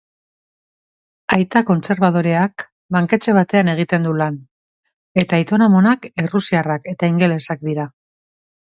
[1.35, 2.65] Aita kontserbadoreak
[2.97, 4.41] banketxe batean egiten du lan
[5.25, 7.91] eta aiton-amonak errusiarrak eta ingelesak dira.